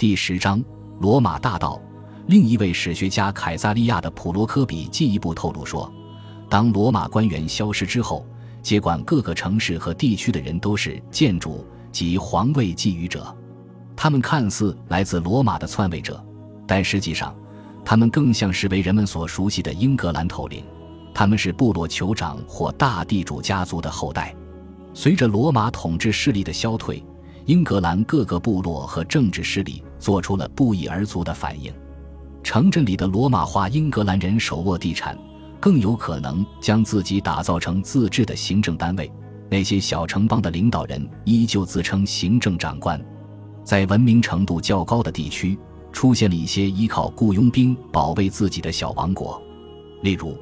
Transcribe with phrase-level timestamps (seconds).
[0.00, 0.64] 第十章
[0.98, 1.78] 罗马大道。
[2.26, 5.92] 另一位史学家凯撒利亚的普罗科比进一步透露说，
[6.48, 8.24] 当罗马官员消失之后，
[8.62, 13.36] 接管各个城市和地区的人都是建筑及皇位觊觎者。
[13.94, 16.24] 他们看似来自罗马的篡位者，
[16.66, 17.36] 但实际上，
[17.84, 20.64] 他们更像是为人们所熟悉的英格兰头领。
[21.12, 24.34] 他们是部落酋长或大地主家族的后代。
[24.94, 27.04] 随着罗马统治势力的消退，
[27.44, 31.72] 英格兰各个部落和政治势力做出了不一而足的反应。
[32.42, 35.16] 城镇里的罗马化英格兰人手握地产，
[35.60, 39.08] 更有可能将自己打造成自治的行政单位。
[39.50, 43.00] 那些小城邦的领导人依旧自称行政长官。
[43.62, 45.58] 在文明程度较高的地区，
[45.92, 49.40] 出现了一些依靠雇佣兵保卫自己的小王国。
[50.02, 50.36] 例如，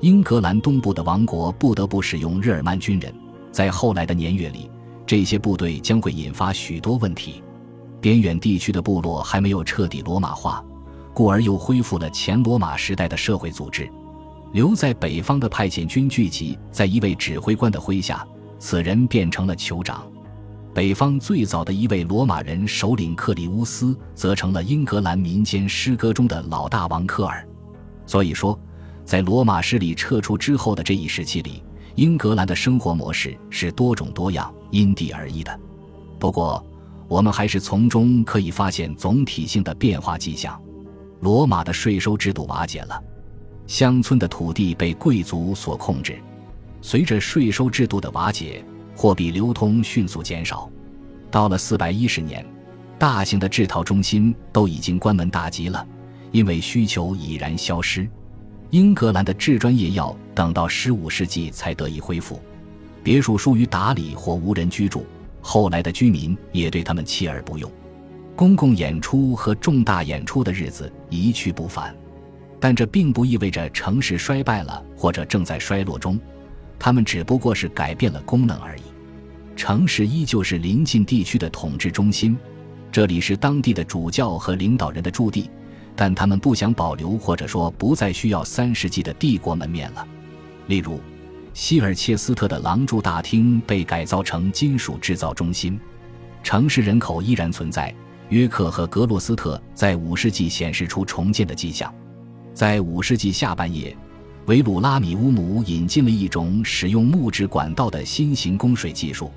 [0.00, 3.12] 英格兰东部的王国不得不使用日耳曼军人。
[3.50, 4.70] 在后来的年月里，
[5.04, 7.42] 这些部队将会引发许多问题。
[8.02, 10.62] 边远地区的部落还没有彻底罗马化。
[11.14, 13.88] 故而又恢复了前罗马时代的社会组织。
[14.52, 18.26] 留在北方的派遣军聚集在一位指挥官的麾下，
[18.58, 20.06] 此人变成了酋长。
[20.74, 27.46] 北方最早的一位罗马人首领克里乌斯，则成了英格兰民间诗歌中的老大王科尔。
[28.06, 28.58] 所以说，
[29.04, 31.62] 在罗马势力撤出之后的这一时期里，
[31.94, 35.60] 英格兰的生活模式是多种多样、因地而异的。
[36.18, 36.64] 不过，
[37.12, 40.58] 我们还是从中可以发现总体性的变化迹象。
[41.20, 42.98] 罗马的税收制度瓦解了，
[43.66, 46.18] 乡村的土地被贵族所控制。
[46.80, 48.64] 随着税收制度的瓦解，
[48.96, 50.70] 货币流通迅速减少。
[51.30, 52.42] 到了四百一十年，
[52.98, 55.86] 大型的制陶中心都已经关门大吉了，
[56.30, 58.08] 因为需求已然消失。
[58.70, 62.40] 英格兰的制砖业要等到十五世纪才得以恢复。
[63.02, 65.04] 别墅疏于打理或无人居住，
[65.42, 67.70] 后来的居民也对他们弃而不用。
[68.34, 71.94] 公共演出和重大演出的日子一去不返，
[72.58, 76.18] 但这并不意味着城市衰败了或者正在衰落中，
[76.78, 78.82] 他们只不过是改变了功能而已。
[79.54, 82.36] 城市依旧是临近地区的统治中心，
[82.90, 85.50] 这里是当地的主教和领导人的驻地，
[85.94, 90.08] 但他们不想保留或者说不再需要三世纪的帝国门面了。
[90.68, 90.98] 例如，
[91.54, 95.78] 希尔切斯特的廊柱大厅被改造成金属制造中心，
[96.42, 97.94] 城市人口依然存在。
[98.30, 101.92] 约克和格洛斯特在五世纪显示出重建的迹象，
[102.54, 103.94] 在五世纪下半叶，
[104.46, 109.30] 维鲁拉米乌姆引进了一种使用木质管道的新型供水技术，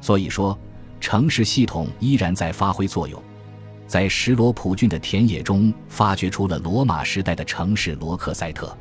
[0.00, 0.56] 所以说
[1.00, 3.20] 城市系统依然在发挥作用。
[3.88, 8.76] 在什罗普郡的田野中，发掘出了罗马时代的城市罗克塞特。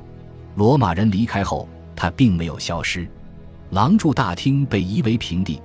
[0.53, 3.05] 罗马人离开后，它并没有消失，
[3.71, 5.59] 廊柱大厅被夷为平地。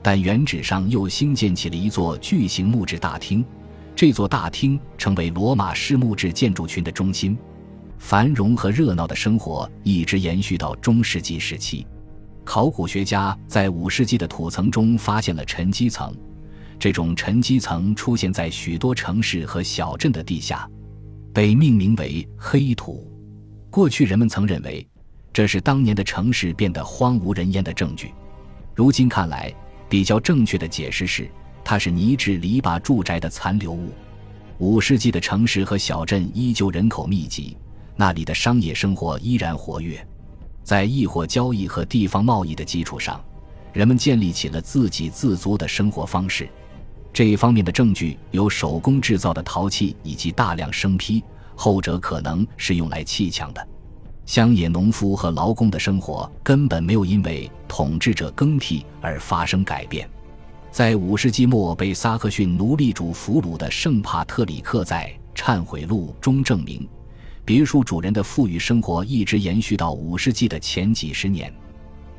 [0.00, 3.44] 但原址上又兴建起了一座巨型木质大厅，
[3.96, 7.36] 这座大厅成为罗马式木质建筑群的中心。
[7.98, 11.84] 繁荣和热闹的生活一直延续到中世纪时期。
[12.44, 16.14] 考古学家在五世纪的土层中发现了沉积层，
[16.78, 20.66] 这种沉积层出现在许多城市和小镇的地下，
[21.34, 23.12] 被命名为黑土。
[23.68, 24.88] 过去人们曾认为
[25.38, 28.12] 这是当年的城市变得荒无人烟的证据，
[28.74, 29.54] 如今看来。
[29.88, 31.30] 比较正确的解释是，
[31.62, 33.92] 它是泥质篱笆住宅的残留物。
[34.58, 37.56] 五世纪的城市和小镇依旧人口密集，
[37.94, 40.04] 那里的商业生活依然活跃。
[40.64, 43.24] 在易货交易和地方贸易的基础上，
[43.72, 46.48] 人们建立起了自给自足的生活方式。
[47.12, 51.22] 这一方面的证据有手工制造的陶器以及大量生坯，
[51.54, 53.68] 后者可能是用来砌墙的。
[54.28, 60.06] 乡野农夫和劳工的生活根本没有因为统治者更替而发生改变。
[60.70, 66.86] 在五世纪末被萨克逊奴隶主俘虏的圣帕特里克在《忏悔录》中证明，
[67.42, 71.50] 别墅主人的富裕生活一直延续到五世纪的前几十年。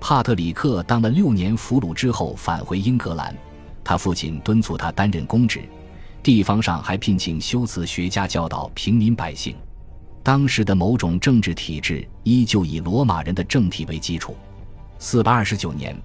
[0.02, 3.38] 帕特里克当了六年俘虏之后返回英格兰，
[3.84, 5.62] 他父亲敦促他担任公职，
[6.24, 9.56] 地方上还聘请修辞学家教导平民百姓。
[10.22, 14.36] 当时的某种政治体制依旧以罗马人的政体为基础。
[15.00, 15.96] 四百二十九年，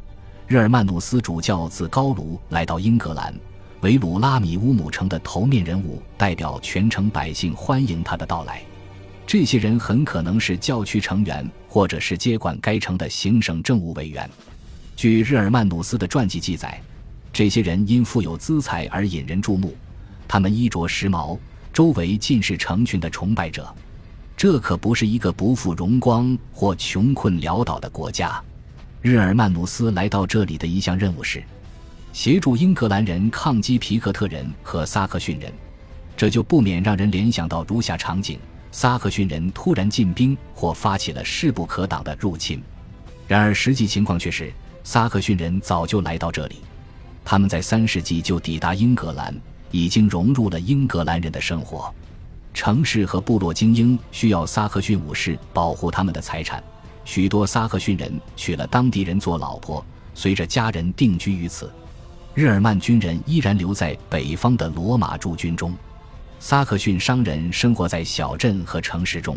[0.46, 3.34] 日耳曼努斯主教自高卢来到英格兰，
[3.80, 8.62] 维鲁拉米乌姆城的头面人物代表全城百姓欢迎他的到来。
[9.26, 14.30] 这些人很可能是教区成员，或者是接管该城的行省政务委员。
[14.94, 16.80] 据日耳曼努斯的传记记载，
[17.32, 19.74] 这些人因富有资财而引人注目，
[20.28, 21.36] 他们衣着时髦，
[21.72, 23.74] 周围尽是成群的崇拜者。
[24.44, 28.38] 这可不是一个不负荣光或穷困潦倒的国家。
[29.00, 31.42] 日耳曼努斯来到这里的一项任务是，
[32.12, 35.50] 协助英格兰人抗击皮克特人和萨克逊人，
[36.14, 38.38] 这就不免让人联想到如下场景：
[38.70, 42.62] 萨克逊人突然进兵或发起了势不可挡的入侵。
[43.26, 44.52] 然而实际情况却是，
[44.82, 46.56] 萨克逊人早就来到这里，
[47.24, 49.34] 他们在三世纪就抵达英格兰，
[49.70, 51.90] 已经融入了英格兰人的生活。
[52.54, 56.62] 城市和部落精英需要萨克逊武士保护他们的财产，
[57.04, 59.84] 许多萨克逊人娶了当地人做老婆，
[60.14, 61.70] 随着家人定居于此。
[62.32, 65.74] 日耳曼军人依然留在北方的罗马驻军中。
[66.38, 69.36] 萨克逊商人生活在小镇和城市中，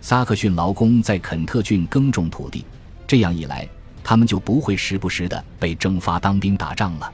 [0.00, 2.64] 萨克逊劳工在肯特郡耕种土地，
[3.06, 3.66] 这样一来，
[4.04, 7.10] 他们就不会时不时的被征发当兵打仗了。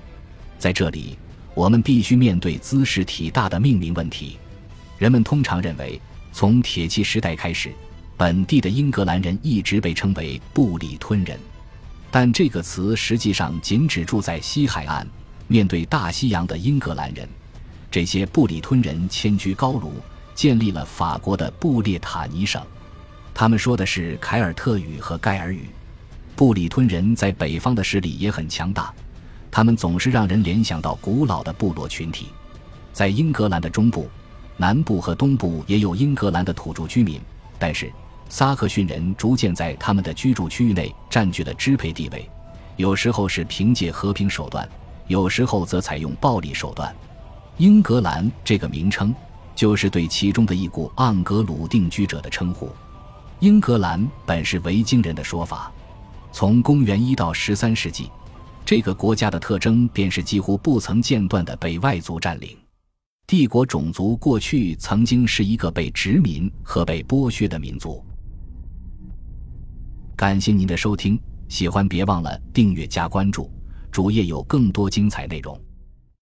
[0.58, 1.17] 在这里，
[1.55, 4.37] 我们必须面对兹事体大的命名问题。
[4.99, 6.00] 人们通常认为，
[6.33, 7.73] 从铁器时代开始，
[8.17, 11.39] 本地的英格兰人一直被称为布里吞人，
[12.11, 15.06] 但这个词实际上仅指住在西海岸、
[15.47, 17.29] 面对大西洋的英格兰人。
[17.91, 19.93] 这些布里吞人迁居高卢，
[20.35, 22.61] 建立了法国的布列塔尼省。
[23.33, 25.67] 他们说的是凯尔特语和盖尔语。
[26.35, 28.93] 布里吞人在北方的势力也很强大，
[29.49, 32.27] 他们总是让人联想到古老的部落群体，
[32.93, 34.09] 在英格兰的中部。
[34.60, 37.20] 南部和东部也有英格兰的土著居民，
[37.58, 37.90] 但是
[38.28, 42.28] 萨克逊人逐渐在他们的居住区域内占据了支配地位，
[42.76, 44.69] 有时候是凭借和平手段，
[45.06, 46.94] 有时候则采用暴力手段。
[47.56, 49.14] 英格兰这个名称
[49.55, 52.70] 就是对其中的一股盎格鲁定居者的称呼。
[53.38, 55.72] 英格兰本是维京人的说法。
[56.32, 58.11] 从公元一到十三世纪，
[58.64, 62.56] 这个国家的特征便是几乎不曾间断的被外族占领。
[63.28, 68.02] 帝国种族过去曾经是一个被殖民和被剥削的民族。
[70.16, 73.52] 感谢您的收听，喜欢别忘了订阅加关注，
[73.90, 75.60] 主页有更多精彩内容。